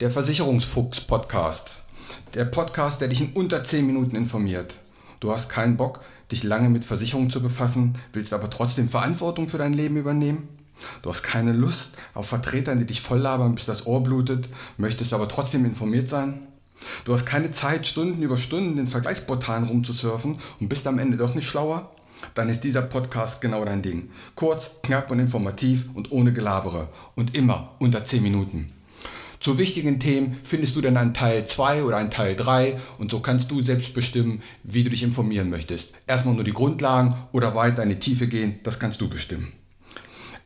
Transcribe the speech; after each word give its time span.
Der 0.00 0.10
Versicherungsfuchs 0.10 1.02
Podcast. 1.02 1.72
Der 2.32 2.46
Podcast, 2.46 3.02
der 3.02 3.08
dich 3.08 3.20
in 3.20 3.34
unter 3.34 3.62
10 3.62 3.86
Minuten 3.86 4.16
informiert. 4.16 4.74
Du 5.20 5.30
hast 5.30 5.50
keinen 5.50 5.76
Bock, 5.76 6.00
dich 6.32 6.42
lange 6.42 6.70
mit 6.70 6.84
Versicherungen 6.84 7.28
zu 7.28 7.42
befassen, 7.42 7.98
willst 8.14 8.32
aber 8.32 8.48
trotzdem 8.48 8.88
Verantwortung 8.88 9.46
für 9.46 9.58
dein 9.58 9.74
Leben 9.74 9.98
übernehmen? 9.98 10.48
Du 11.02 11.10
hast 11.10 11.22
keine 11.22 11.52
Lust 11.52 11.98
auf 12.14 12.26
Vertretern, 12.26 12.78
die 12.78 12.86
dich 12.86 13.02
voll 13.02 13.18
labern, 13.18 13.54
bis 13.54 13.66
das 13.66 13.84
Ohr 13.84 14.02
blutet, 14.02 14.48
möchtest 14.78 15.12
aber 15.12 15.28
trotzdem 15.28 15.66
informiert 15.66 16.08
sein? 16.08 16.48
Du 17.04 17.12
hast 17.12 17.26
keine 17.26 17.50
Zeit, 17.50 17.86
Stunden 17.86 18.22
über 18.22 18.38
Stunden 18.38 18.78
in 18.78 18.86
Vergleichsportalen 18.86 19.64
rumzusurfen 19.64 20.38
und 20.60 20.68
bist 20.70 20.86
am 20.86 20.98
Ende 20.98 21.18
doch 21.18 21.34
nicht 21.34 21.46
schlauer? 21.46 21.90
Dann 22.34 22.48
ist 22.48 22.64
dieser 22.64 22.80
Podcast 22.80 23.42
genau 23.42 23.66
dein 23.66 23.82
Ding. 23.82 24.08
Kurz, 24.34 24.70
knapp 24.82 25.10
und 25.10 25.18
informativ 25.18 25.90
und 25.92 26.10
ohne 26.10 26.32
Gelabere. 26.32 26.88
Und 27.16 27.36
immer 27.36 27.74
unter 27.78 28.02
10 28.02 28.22
Minuten. 28.22 28.72
Zu 29.40 29.56
wichtigen 29.56 29.98
Themen 29.98 30.38
findest 30.42 30.76
du 30.76 30.82
dann 30.82 30.98
einen 30.98 31.14
Teil 31.14 31.46
2 31.46 31.84
oder 31.84 31.96
einen 31.96 32.10
Teil 32.10 32.36
3 32.36 32.78
und 32.98 33.10
so 33.10 33.20
kannst 33.20 33.50
du 33.50 33.62
selbst 33.62 33.94
bestimmen, 33.94 34.42
wie 34.64 34.82
du 34.82 34.90
dich 34.90 35.02
informieren 35.02 35.48
möchtest. 35.48 35.94
Erstmal 36.06 36.34
nur 36.34 36.44
die 36.44 36.52
Grundlagen 36.52 37.14
oder 37.32 37.54
weiter 37.54 37.82
in 37.82 37.88
die 37.88 37.98
Tiefe 37.98 38.26
gehen, 38.26 38.60
das 38.64 38.78
kannst 38.78 39.00
du 39.00 39.08
bestimmen. 39.08 39.52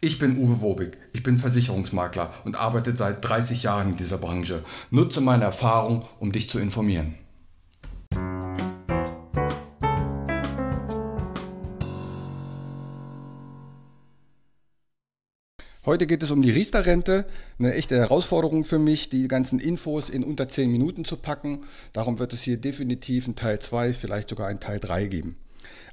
Ich 0.01 0.21
bin 0.21 0.39
Uwe 0.39 0.61
Wobig, 0.61 0.97
ich 1.13 1.25
bin 1.25 1.39
Versicherungsmakler 1.39 2.33
und 2.45 2.55
arbeite 2.55 2.97
seit 2.97 3.25
30 3.25 3.65
Jahren 3.65 3.91
in 3.91 3.97
dieser 3.97 4.19
Branche. 4.19 4.63
Nutze 4.93 5.21
meine 5.21 5.43
Erfahrung, 5.43 6.05
um 6.21 6.31
dich 6.31 6.49
zu 6.49 6.61
informieren. 6.61 7.17
Heute 15.87 16.07
geht 16.07 16.23
es 16.23 16.31
um 16.31 16.41
die 16.41 16.51
Riester-Rente, 16.51 17.27
eine 17.59 17.75
echte 17.75 17.99
Herausforderung 17.99 18.65
für 18.65 18.79
mich, 18.79 19.11
die 19.11 19.29
ganzen 19.29 19.59
Infos 19.59 20.09
in 20.09 20.25
unter 20.25 20.49
10 20.49 20.73
Minuten 20.73 21.05
zu 21.05 21.19
packen. 21.19 21.65
Darum 21.93 22.19
wird 22.19 22.33
es 22.33 22.41
hier 22.41 22.57
definitiv 22.57 23.29
ein 23.29 23.37
Teil 23.37 23.59
2, 23.59 23.93
vielleicht 23.93 24.31
sogar 24.31 24.49
ein 24.49 24.61
Teil 24.61 24.81
3 24.81 25.09
geben. 25.09 25.37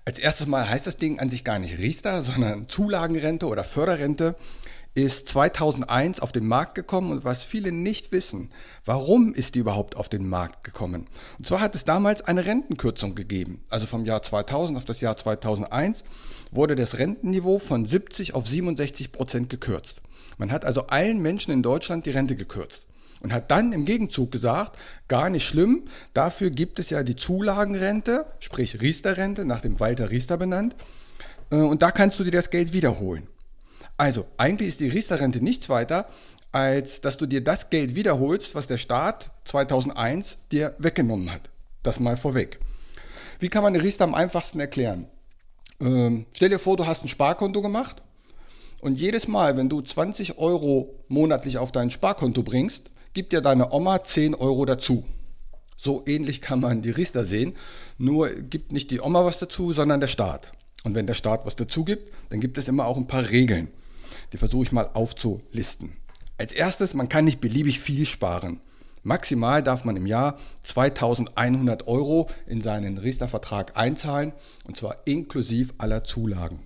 Als 0.06 0.18
erstes 0.18 0.48
Mal 0.48 0.70
heißt 0.70 0.88
das 0.88 0.96
Ding 0.96 1.20
an 1.20 1.28
sich 1.28 1.44
gar 1.44 1.60
nicht 1.60 1.78
Riester, 1.78 2.22
sondern 2.22 2.70
Zulagenrente 2.70 3.48
oder 3.48 3.66
Förderrente 3.66 4.36
ist 4.94 5.30
2001 5.30 6.20
auf 6.20 6.32
den 6.32 6.46
Markt 6.46 6.76
gekommen 6.76 7.12
und 7.12 7.24
was 7.24 7.44
viele 7.44 7.72
nicht 7.72 8.12
wissen, 8.12 8.52
warum 8.84 9.34
ist 9.34 9.56
die 9.56 9.60
überhaupt 9.60 9.96
auf 9.96 10.10
den 10.10 10.28
Markt 10.28 10.64
gekommen? 10.64 11.08
Und 11.38 11.48
zwar 11.48 11.62
hat 11.62 11.76
es 11.76 11.86
damals 11.86 12.22
eine 12.22 12.46
Rentenkürzung 12.46 13.16
gegeben. 13.16 13.64
Also 13.70 13.86
vom 13.86 14.06
Jahr 14.06 14.22
2000 14.22 14.78
auf 14.78 14.86
das 14.86 15.00
Jahr 15.00 15.16
2001 15.16 16.04
wurde 16.52 16.76
das 16.76 16.98
Rentenniveau 16.98 17.60
von 17.60 17.86
70 17.86 18.36
auf 18.36 18.48
67 18.48 19.12
Prozent 19.14 19.50
gekürzt. 19.50 20.02
Man 20.38 20.52
hat 20.52 20.66
also 20.66 20.88
allen 20.88 21.22
Menschen 21.22 21.52
in 21.52 21.64
Deutschland 21.64 22.06
die 22.06 22.12
Rente 22.12 22.36
gekürzt 22.36 22.88
und 23.22 23.32
hat 23.32 23.52
dann 23.52 23.72
im 23.72 23.86
Gegenzug 23.86 24.32
gesagt, 24.32 24.78
gar 25.08 25.30
nicht 25.30 25.48
schlimm, 25.48 25.86
dafür 26.14 26.50
gibt 26.50 26.80
es 26.80 26.90
ja 26.90 27.04
die 27.04 27.16
Zulagenrente, 27.16 28.26
sprich 28.40 28.82
Riester-Rente, 28.82 29.46
nach 29.46 29.62
dem 29.62 29.80
Walter 29.80 30.10
Riester 30.10 30.38
benannt, 30.38 30.76
äh, 31.52 31.56
und 31.56 31.82
da 31.82 31.92
kannst 31.92 32.20
du 32.20 32.24
dir 32.24 32.32
das 32.32 32.50
Geld 32.50 32.74
wiederholen. 32.74 33.28
Also, 33.98 34.26
eigentlich 34.38 34.70
ist 34.70 34.80
die 34.80 34.90
Riester-Rente 34.90 35.44
nichts 35.44 35.70
weiter, 35.70 36.08
als 36.52 37.02
dass 37.02 37.18
du 37.18 37.26
dir 37.26 37.44
das 37.44 37.70
Geld 37.70 37.96
wiederholst, 37.96 38.56
was 38.56 38.68
der 38.68 38.78
Staat 38.78 39.32
2001 39.46 40.38
dir 40.52 40.76
weggenommen 40.80 41.32
hat. 41.32 41.50
Das 41.84 42.00
mal 42.00 42.18
vorweg. 42.18 42.60
Wie 43.40 43.50
kann 43.50 43.64
man 43.64 43.74
eine 43.74 43.84
Riester 43.84 44.04
am 44.04 44.14
einfachsten 44.14 44.60
erklären? 44.60 45.08
Ähm, 45.80 46.26
stell 46.34 46.50
dir 46.50 46.60
vor, 46.60 46.78
du 46.78 46.86
hast 46.86 47.04
ein 47.04 47.08
Sparkonto 47.08 47.62
gemacht 47.62 48.04
und 48.82 49.00
jedes 49.00 49.28
Mal, 49.28 49.58
wenn 49.58 49.70
du 49.70 49.82
20 49.82 50.38
Euro 50.38 50.94
monatlich 51.08 51.58
auf 51.58 51.72
dein 51.72 51.90
Sparkonto 51.90 52.44
bringst, 52.44 52.92
gibt 53.14 53.34
dir 53.34 53.42
deine 53.42 53.72
Oma 53.72 54.04
10 54.04 54.36
Euro 54.36 54.66
dazu. 54.66 55.06
So 55.78 56.04
ähnlich 56.06 56.42
kann 56.42 56.60
man 56.60 56.82
die 56.82 56.92
Riester 56.92 57.26
sehen, 57.26 57.56
nur 57.98 58.30
gibt 58.30 58.72
nicht 58.72 58.92
die 58.92 59.02
Oma 59.02 59.26
was 59.26 59.40
dazu, 59.40 59.74
sondern 59.74 60.00
der 60.00 60.08
Staat. 60.08 60.52
Und 60.84 60.96
wenn 60.96 61.08
der 61.08 61.14
Staat 61.14 61.46
was 61.46 61.56
dazu 61.56 61.86
gibt, 61.86 62.12
dann 62.30 62.40
gibt 62.40 62.58
es 62.58 62.68
immer 62.68 62.86
auch 62.86 62.98
ein 62.98 63.08
paar 63.08 63.30
Regeln. 63.30 63.70
Die 64.34 64.38
versuche 64.38 64.64
ich 64.64 64.72
mal 64.72 64.90
aufzulisten. 64.94 65.98
Als 66.38 66.54
erstes, 66.54 66.94
man 66.94 67.10
kann 67.10 67.26
nicht 67.26 67.42
beliebig 67.42 67.80
viel 67.80 68.06
sparen. 68.06 68.62
Maximal 69.04 69.64
darf 69.64 69.84
man 69.84 69.96
im 69.96 70.06
Jahr 70.06 70.38
2100 70.64 71.88
Euro 71.88 72.30
in 72.46 72.62
seinen 72.62 72.98
Riester-Vertrag 72.98 73.76
einzahlen 73.76 74.34
und 74.64 74.78
zwar 74.78 74.98
inklusive 75.06 75.74
aller 75.80 76.04
Zulagen. 76.04 76.60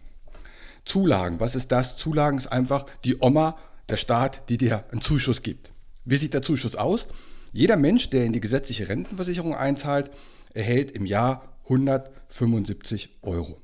Zulagen, 0.83 1.39
was 1.39 1.55
ist 1.55 1.71
das? 1.71 1.97
Zulagen 1.97 2.37
ist 2.37 2.47
einfach 2.47 2.85
die 3.03 3.17
Oma, 3.21 3.57
der 3.89 3.97
Staat, 3.97 4.49
die 4.49 4.57
dir 4.57 4.83
einen 4.91 5.01
Zuschuss 5.01 5.43
gibt. 5.43 5.69
Wie 6.03 6.17
sieht 6.17 6.33
der 6.33 6.41
Zuschuss 6.41 6.75
aus? 6.75 7.07
Jeder 7.51 7.77
Mensch, 7.77 8.09
der 8.09 8.25
in 8.25 8.33
die 8.33 8.41
gesetzliche 8.41 8.89
Rentenversicherung 8.89 9.55
einzahlt, 9.55 10.11
erhält 10.53 10.91
im 10.91 11.05
Jahr 11.05 11.57
175 11.63 13.17
Euro. 13.21 13.61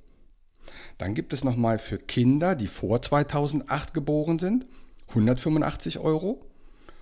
Dann 1.02 1.16
gibt 1.16 1.34
es 1.34 1.44
nochmal 1.44 1.80
für 1.80 1.98
Kinder, 1.98 2.54
die 2.54 2.68
vor 2.68 3.02
2008 3.02 3.92
geboren 3.92 4.38
sind, 4.38 4.68
185 5.10 5.98
Euro. 5.98 6.46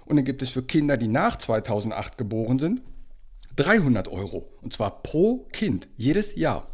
Und 0.05 0.15
dann 0.15 0.23
gibt 0.23 0.41
es 0.41 0.51
für 0.51 0.63
Kinder, 0.63 0.95
die 0.95 1.09
nach 1.09 1.37
2008 1.37 2.17
geboren 2.17 2.59
sind, 2.59 2.81
300 3.57 4.07
Euro. 4.07 4.47
Und 4.61 4.71
zwar 4.71 5.03
pro 5.03 5.39
Kind, 5.51 5.89
jedes 5.97 6.37
Jahr. 6.37 6.69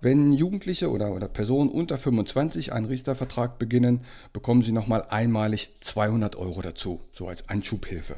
Wenn 0.00 0.32
Jugendliche 0.32 0.90
oder, 0.90 1.12
oder 1.12 1.28
Personen 1.28 1.68
unter 1.68 1.98
25 1.98 2.72
einen 2.72 2.86
Riester-Vertrag 2.86 3.58
beginnen, 3.58 4.00
bekommen 4.32 4.62
sie 4.62 4.72
nochmal 4.72 5.04
einmalig 5.10 5.68
200 5.80 6.36
Euro 6.36 6.62
dazu, 6.62 7.02
so 7.12 7.28
als 7.28 7.50
Anschubhilfe. 7.50 8.16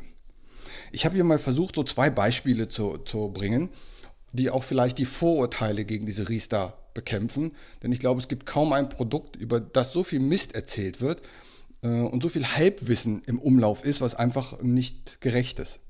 Ich 0.93 1.05
habe 1.05 1.17
hier 1.17 1.25
mal 1.25 1.41
versucht, 1.41 1.75
so 1.75 1.83
zwei 1.83 2.11
Beispiele 2.11 2.69
zu, 2.69 2.99
zu 2.99 3.33
bringen, 3.35 3.71
die 4.35 4.51
auch 4.51 4.65
vielleicht 4.65 4.99
die 4.99 5.07
Vorurteile 5.07 5.85
gegen 5.85 6.07
diese 6.07 6.29
Riester 6.29 6.77
bekämpfen. 6.93 7.53
Denn 7.83 7.93
ich 7.93 8.01
glaube, 8.01 8.21
es 8.21 8.29
gibt 8.29 8.47
kaum 8.47 8.73
ein 8.73 8.89
Produkt, 8.89 9.37
über 9.37 9.61
das 9.61 9.93
so 9.93 10.05
viel 10.05 10.21
Mist 10.21 10.55
erzählt 10.55 11.01
wird 11.01 11.23
äh, 11.83 11.89
und 11.89 12.23
so 12.23 12.29
viel 12.29 12.45
Halbwissen 12.45 13.23
im 13.27 13.39
Umlauf 13.39 13.85
ist, 13.85 14.01
was 14.01 14.15
einfach 14.15 14.61
nicht 14.61 15.21
gerecht 15.21 15.61
ist. 15.61 15.81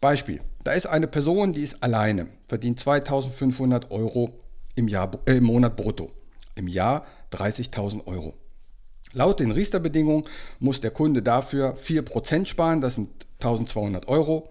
Beispiel, 0.00 0.40
da 0.64 0.72
ist 0.72 0.86
eine 0.86 1.08
Person, 1.08 1.52
die 1.52 1.62
ist 1.62 1.82
alleine, 1.82 2.28
verdient 2.46 2.80
2500 2.80 3.90
Euro 3.90 4.40
im, 4.74 4.88
Jahr, 4.88 5.10
äh, 5.26 5.36
im 5.36 5.44
Monat 5.44 5.76
brutto. 5.76 6.10
Im 6.54 6.68
Jahr 6.68 7.06
30.000 7.32 8.06
Euro. 8.06 8.34
Laut 9.12 9.40
den 9.40 9.50
Riester-Bedingungen 9.50 10.24
muss 10.58 10.80
der 10.80 10.90
Kunde 10.90 11.22
dafür 11.22 11.76
4% 11.76 12.46
sparen, 12.46 12.80
das 12.80 12.94
sind 12.94 13.10
1200 13.40 14.08
Euro. 14.08 14.50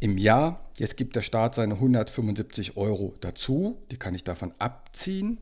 Im 0.00 0.18
Jahr 0.18 0.67
Jetzt 0.78 0.96
gibt 0.96 1.16
der 1.16 1.22
Staat 1.22 1.56
seine 1.56 1.74
175 1.74 2.76
Euro 2.76 3.12
dazu, 3.20 3.82
die 3.90 3.96
kann 3.96 4.14
ich 4.14 4.22
davon 4.22 4.54
abziehen. 4.60 5.38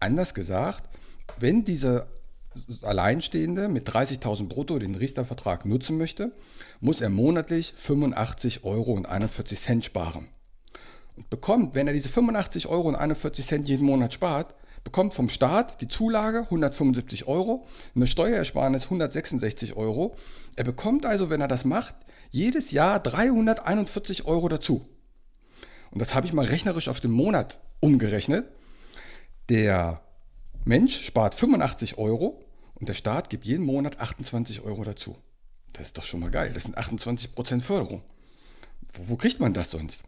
Anders 0.00 0.34
gesagt, 0.34 0.82
wenn 1.38 1.64
dieser 1.64 2.08
Alleinstehende 2.82 3.68
mit 3.68 3.88
30.000 3.88 4.48
brutto 4.48 4.76
den 4.80 4.96
Riester-Vertrag 4.96 5.64
nutzen 5.64 5.96
möchte, 5.96 6.32
muss 6.80 7.00
er 7.00 7.08
monatlich 7.08 7.72
85 7.76 8.64
Euro 8.64 8.94
und 8.94 9.06
41 9.06 9.60
Cent 9.60 9.84
sparen. 9.84 10.26
Und 11.16 11.30
bekommt, 11.30 11.76
wenn 11.76 11.86
er 11.86 11.92
diese 11.92 12.08
85 12.08 12.66
Euro 12.66 12.88
und 12.88 12.96
41 12.96 13.46
Cent 13.46 13.68
jeden 13.68 13.86
Monat 13.86 14.12
spart, 14.12 14.56
bekommt 14.82 15.14
vom 15.14 15.28
Staat 15.28 15.80
die 15.82 15.88
Zulage 15.88 16.40
175 16.40 17.28
Euro, 17.28 17.64
eine 17.94 18.08
Steuerersparnis 18.08 18.84
166 18.84 19.76
Euro. 19.76 20.16
Er 20.56 20.64
bekommt 20.64 21.06
also, 21.06 21.30
wenn 21.30 21.40
er 21.40 21.48
das 21.48 21.64
macht, 21.64 21.94
jedes 22.34 22.72
Jahr 22.72 22.98
341 22.98 24.26
Euro 24.26 24.48
dazu. 24.48 24.84
Und 25.92 26.00
das 26.00 26.16
habe 26.16 26.26
ich 26.26 26.32
mal 26.32 26.46
rechnerisch 26.46 26.88
auf 26.88 26.98
den 26.98 27.12
Monat 27.12 27.60
umgerechnet. 27.78 28.46
Der 29.48 30.02
Mensch 30.64 31.04
spart 31.04 31.36
85 31.36 31.96
Euro 31.96 32.42
und 32.74 32.88
der 32.88 32.94
Staat 32.94 33.30
gibt 33.30 33.44
jeden 33.44 33.64
Monat 33.64 34.00
28 34.00 34.62
Euro 34.62 34.82
dazu. 34.82 35.16
Das 35.74 35.86
ist 35.86 35.96
doch 35.96 36.02
schon 36.02 36.18
mal 36.18 36.30
geil. 36.32 36.50
Das 36.52 36.64
sind 36.64 36.76
28% 36.76 37.60
Förderung. 37.60 38.02
Wo, 38.92 39.10
wo 39.10 39.16
kriegt 39.16 39.38
man 39.38 39.54
das 39.54 39.70
sonst? 39.70 40.02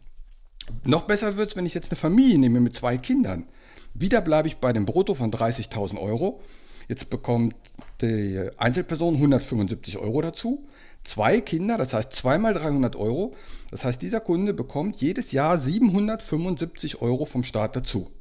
Noch 0.83 1.03
besser 1.03 1.37
wird 1.37 1.51
es, 1.51 1.55
wenn 1.55 1.65
ich 1.65 1.73
jetzt 1.73 1.91
eine 1.91 1.97
Familie 1.97 2.39
nehme 2.39 2.59
mit 2.59 2.75
zwei 2.75 2.97
Kindern. 2.97 3.47
Wieder 3.93 4.19
bleibe 4.19 4.49
ich 4.49 4.57
bei 4.57 4.73
dem 4.73 4.85
Brutto 4.85 5.15
von 5.15 5.31
30.000 5.31 5.97
Euro. 5.97 6.41
Jetzt 6.89 7.09
bekommt 7.09 7.55
die 8.01 8.49
Einzelperson 8.57 9.15
175 9.15 9.97
Euro 9.97 10.21
dazu 10.21 10.67
zwei 11.07 11.41
Kinder, 11.41 11.77
das 11.77 11.93
heißt 11.93 12.13
zweimal 12.13 12.53
300 12.53 12.95
Euro. 12.95 13.33
Das 13.71 13.83
heißt, 13.83 14.01
dieser 14.01 14.19
Kunde 14.19 14.53
bekommt 14.53 14.97
jedes 14.97 15.31
Jahr 15.31 15.57
775 15.57 17.01
Euro 17.01 17.25
vom 17.25 17.43
Staat 17.43 17.75
dazu. 17.75 18.11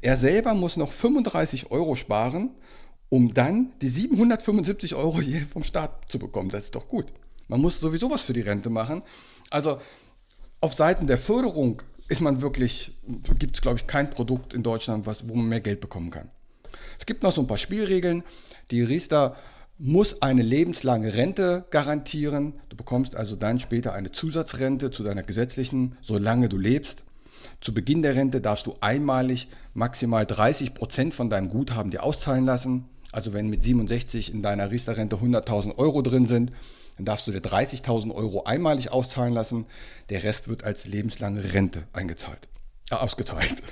Er 0.00 0.16
selber 0.16 0.54
muss 0.54 0.76
noch 0.76 0.92
35 0.92 1.70
Euro 1.70 1.96
sparen, 1.96 2.54
um 3.08 3.34
dann 3.34 3.72
die 3.80 3.88
775 3.88 4.94
Euro 4.94 5.20
vom 5.50 5.64
Staat 5.64 6.10
zu 6.10 6.18
bekommen. 6.18 6.50
Das 6.50 6.64
ist 6.64 6.74
doch 6.74 6.88
gut. 6.88 7.06
Man 7.48 7.60
muss 7.60 7.80
sowieso 7.80 8.10
was 8.10 8.22
für 8.22 8.34
die 8.34 8.42
Rente 8.42 8.70
machen. 8.70 9.02
Also 9.50 9.80
auf 10.60 10.74
Seiten 10.74 11.06
der 11.06 11.18
Förderung 11.18 11.82
ist 12.08 12.20
man 12.20 12.42
wirklich, 12.42 12.92
gibt 13.38 13.56
es 13.56 13.62
glaube 13.62 13.78
ich 13.78 13.86
kein 13.86 14.10
Produkt 14.10 14.54
in 14.54 14.62
Deutschland, 14.62 15.06
was, 15.06 15.28
wo 15.28 15.34
man 15.34 15.48
mehr 15.48 15.60
Geld 15.60 15.80
bekommen 15.80 16.10
kann. 16.10 16.30
Es 16.98 17.06
gibt 17.06 17.22
noch 17.22 17.32
so 17.32 17.40
ein 17.40 17.46
paar 17.46 17.58
Spielregeln. 17.58 18.22
Die 18.70 18.82
Riester 18.82 19.36
muss 19.78 20.22
eine 20.22 20.42
lebenslange 20.42 21.14
Rente 21.14 21.64
garantieren. 21.70 22.54
Du 22.68 22.76
bekommst 22.76 23.14
also 23.14 23.36
dann 23.36 23.60
später 23.60 23.92
eine 23.92 24.10
Zusatzrente 24.10 24.90
zu 24.90 25.04
deiner 25.04 25.22
gesetzlichen, 25.22 25.96
solange 26.00 26.48
du 26.48 26.58
lebst. 26.58 27.04
Zu 27.60 27.72
Beginn 27.72 28.02
der 28.02 28.16
Rente 28.16 28.40
darfst 28.40 28.66
du 28.66 28.74
einmalig 28.80 29.48
maximal 29.74 30.26
30 30.26 30.74
Prozent 30.74 31.14
von 31.14 31.30
deinem 31.30 31.48
Guthaben 31.48 31.92
dir 31.92 32.02
auszahlen 32.02 32.44
lassen. 32.44 32.88
Also 33.12 33.32
wenn 33.32 33.48
mit 33.48 33.62
67 33.62 34.34
in 34.34 34.42
deiner 34.42 34.70
Riester-Rente 34.70 35.16
100.000 35.16 35.78
Euro 35.78 36.02
drin 36.02 36.26
sind, 36.26 36.52
dann 36.96 37.04
darfst 37.04 37.28
du 37.28 37.30
dir 37.30 37.40
30.000 37.40 38.12
Euro 38.12 38.44
einmalig 38.44 38.90
auszahlen 38.90 39.32
lassen. 39.32 39.66
Der 40.10 40.24
Rest 40.24 40.48
wird 40.48 40.64
als 40.64 40.86
lebenslange 40.86 41.52
Rente 41.52 41.84
eingezahlt, 41.92 42.48
äh, 42.90 42.96
ausgezahlt. 42.96 43.62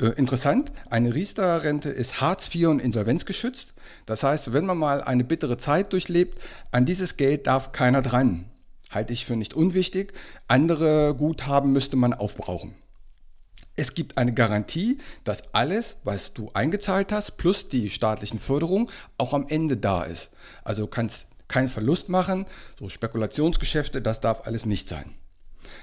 Äh, 0.00 0.06
interessant, 0.16 0.72
eine 0.90 1.14
Riester-Rente 1.14 1.88
ist 1.88 2.20
Hartz 2.20 2.52
IV 2.54 2.68
und 2.68 2.80
insolvenzgeschützt. 2.80 3.74
Das 4.06 4.22
heißt, 4.22 4.52
wenn 4.52 4.66
man 4.66 4.78
mal 4.78 5.02
eine 5.02 5.24
bittere 5.24 5.56
Zeit 5.56 5.92
durchlebt, 5.92 6.40
an 6.72 6.84
dieses 6.84 7.16
Geld 7.16 7.46
darf 7.46 7.72
keiner 7.72 8.02
dran. 8.02 8.46
Halte 8.90 9.12
ich 9.12 9.24
für 9.24 9.36
nicht 9.36 9.54
unwichtig. 9.54 10.12
Andere 10.46 11.14
Guthaben 11.16 11.72
müsste 11.72 11.96
man 11.96 12.12
aufbrauchen. 12.12 12.74
Es 13.76 13.94
gibt 13.94 14.18
eine 14.18 14.32
Garantie, 14.32 14.98
dass 15.24 15.52
alles, 15.52 15.96
was 16.04 16.32
du 16.32 16.50
eingezahlt 16.54 17.10
hast, 17.10 17.32
plus 17.38 17.68
die 17.68 17.90
staatlichen 17.90 18.38
Förderungen, 18.38 18.88
auch 19.18 19.34
am 19.34 19.46
Ende 19.48 19.76
da 19.76 20.04
ist. 20.04 20.30
Also 20.62 20.86
kannst 20.86 21.26
keinen 21.48 21.68
Verlust 21.68 22.08
machen, 22.08 22.46
so 22.78 22.88
Spekulationsgeschäfte, 22.88 24.00
das 24.00 24.20
darf 24.20 24.46
alles 24.46 24.64
nicht 24.64 24.88
sein. 24.88 25.14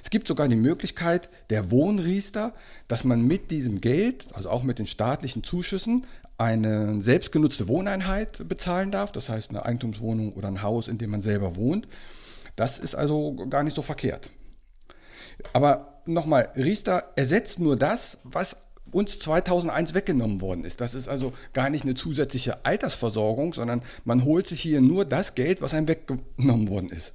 Es 0.03 0.09
gibt 0.09 0.27
sogar 0.27 0.47
die 0.47 0.55
Möglichkeit 0.55 1.29
der 1.49 1.71
Wohnriester, 1.71 2.53
dass 2.87 3.03
man 3.03 3.25
mit 3.25 3.51
diesem 3.51 3.81
Geld, 3.81 4.25
also 4.33 4.49
auch 4.49 4.63
mit 4.63 4.79
den 4.79 4.87
staatlichen 4.87 5.43
Zuschüssen, 5.43 6.05
eine 6.37 7.01
selbstgenutzte 7.01 7.67
Wohneinheit 7.67 8.47
bezahlen 8.49 8.91
darf, 8.91 9.11
das 9.11 9.29
heißt 9.29 9.51
eine 9.51 9.65
Eigentumswohnung 9.65 10.33
oder 10.33 10.47
ein 10.47 10.63
Haus, 10.63 10.87
in 10.87 10.97
dem 10.97 11.11
man 11.11 11.21
selber 11.21 11.55
wohnt. 11.55 11.87
Das 12.55 12.79
ist 12.79 12.95
also 12.95 13.35
gar 13.49 13.63
nicht 13.63 13.75
so 13.75 13.81
verkehrt. 13.81 14.29
Aber 15.53 16.01
nochmal, 16.05 16.49
Riester 16.55 17.11
ersetzt 17.15 17.59
nur 17.59 17.77
das, 17.77 18.17
was 18.23 18.57
uns 18.91 19.19
2001 19.19 19.93
weggenommen 19.93 20.41
worden 20.41 20.65
ist. 20.65 20.81
Das 20.81 20.95
ist 20.95 21.07
also 21.07 21.33
gar 21.53 21.69
nicht 21.69 21.83
eine 21.83 21.95
zusätzliche 21.95 22.65
Altersversorgung, 22.65 23.53
sondern 23.53 23.83
man 24.03 24.25
holt 24.25 24.47
sich 24.47 24.61
hier 24.61 24.81
nur 24.81 25.05
das 25.05 25.35
Geld, 25.35 25.61
was 25.61 25.73
einem 25.73 25.87
weggenommen 25.87 26.69
worden 26.69 26.89
ist. 26.89 27.13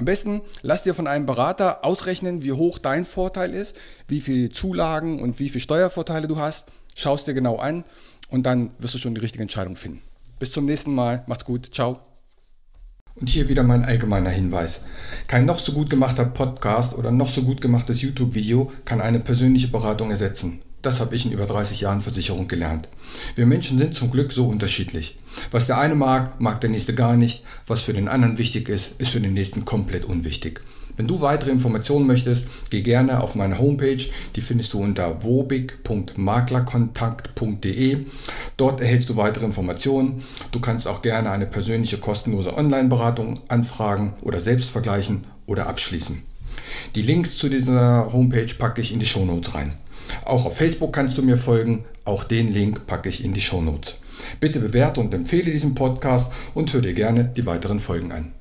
Am 0.00 0.06
besten 0.06 0.40
lass 0.62 0.82
dir 0.82 0.94
von 0.94 1.06
einem 1.06 1.26
Berater 1.26 1.84
ausrechnen, 1.84 2.42
wie 2.42 2.52
hoch 2.52 2.78
dein 2.78 3.04
Vorteil 3.04 3.52
ist, 3.52 3.76
wie 4.08 4.22
viele 4.22 4.48
Zulagen 4.48 5.20
und 5.20 5.38
wie 5.38 5.50
viele 5.50 5.60
Steuervorteile 5.60 6.26
du 6.26 6.38
hast. 6.38 6.68
Schau 6.94 7.16
es 7.16 7.24
dir 7.24 7.34
genau 7.34 7.56
an 7.56 7.84
und 8.30 8.44
dann 8.44 8.70
wirst 8.78 8.94
du 8.94 8.98
schon 8.98 9.14
die 9.14 9.20
richtige 9.20 9.42
Entscheidung 9.42 9.76
finden. 9.76 10.00
Bis 10.38 10.52
zum 10.52 10.64
nächsten 10.64 10.94
Mal. 10.94 11.22
Macht's 11.26 11.44
gut. 11.44 11.68
Ciao. 11.74 12.00
Und 13.14 13.28
hier 13.28 13.50
wieder 13.50 13.62
mein 13.62 13.84
allgemeiner 13.84 14.30
Hinweis. 14.30 14.86
Kein 15.26 15.44
noch 15.44 15.58
so 15.58 15.72
gut 15.72 15.90
gemachter 15.90 16.24
Podcast 16.24 16.94
oder 16.94 17.10
noch 17.10 17.28
so 17.28 17.42
gut 17.42 17.60
gemachtes 17.60 18.00
YouTube-Video 18.00 18.72
kann 18.86 19.02
eine 19.02 19.20
persönliche 19.20 19.68
Beratung 19.68 20.10
ersetzen. 20.10 20.62
Das 20.82 21.00
habe 21.00 21.14
ich 21.14 21.26
in 21.26 21.32
über 21.32 21.46
30 21.46 21.82
Jahren 21.82 22.00
Versicherung 22.00 22.48
gelernt. 22.48 22.88
Wir 23.34 23.44
Menschen 23.44 23.78
sind 23.78 23.94
zum 23.94 24.10
Glück 24.10 24.32
so 24.32 24.46
unterschiedlich. 24.46 25.18
Was 25.50 25.66
der 25.66 25.76
eine 25.78 25.94
mag, 25.94 26.40
mag 26.40 26.58
der 26.60 26.70
nächste 26.70 26.94
gar 26.94 27.16
nicht. 27.16 27.44
Was 27.66 27.82
für 27.82 27.92
den 27.92 28.08
anderen 28.08 28.38
wichtig 28.38 28.70
ist, 28.70 28.92
ist 28.98 29.10
für 29.10 29.20
den 29.20 29.34
nächsten 29.34 29.66
komplett 29.66 30.06
unwichtig. 30.06 30.62
Wenn 30.96 31.06
du 31.06 31.20
weitere 31.20 31.50
Informationen 31.50 32.06
möchtest, 32.06 32.46
geh 32.68 32.82
gerne 32.82 33.22
auf 33.22 33.34
meine 33.34 33.58
Homepage. 33.58 34.04
Die 34.36 34.40
findest 34.40 34.72
du 34.72 34.82
unter 34.82 35.22
wobig.maklerkontakt.de. 35.22 38.06
Dort 38.56 38.80
erhältst 38.80 39.08
du 39.08 39.16
weitere 39.16 39.46
Informationen. 39.46 40.22
Du 40.52 40.60
kannst 40.60 40.86
auch 40.86 41.02
gerne 41.02 41.30
eine 41.30 41.46
persönliche 41.46 41.98
kostenlose 41.98 42.56
Online-Beratung 42.56 43.40
anfragen 43.48 44.14
oder 44.22 44.38
selbst 44.40 44.70
vergleichen 44.70 45.24
oder 45.46 45.66
abschließen. 45.68 46.22
Die 46.94 47.02
Links 47.02 47.36
zu 47.38 47.48
dieser 47.48 48.12
Homepage 48.12 48.54
packe 48.58 48.80
ich 48.80 48.92
in 48.92 49.00
die 49.00 49.06
Shownotes 49.06 49.54
rein. 49.54 49.74
Auch 50.24 50.46
auf 50.46 50.56
Facebook 50.56 50.92
kannst 50.92 51.18
du 51.18 51.22
mir 51.22 51.38
folgen. 51.38 51.84
Auch 52.04 52.24
den 52.24 52.52
Link 52.52 52.86
packe 52.86 53.08
ich 53.08 53.24
in 53.24 53.34
die 53.34 53.40
Show 53.40 53.60
Notes. 53.60 53.98
Bitte 54.38 54.60
bewerte 54.60 55.00
und 55.00 55.14
empfehle 55.14 55.50
diesen 55.50 55.74
Podcast 55.74 56.30
und 56.54 56.72
hör 56.72 56.80
dir 56.80 56.94
gerne 56.94 57.24
die 57.24 57.46
weiteren 57.46 57.80
Folgen 57.80 58.12
an. 58.12 58.32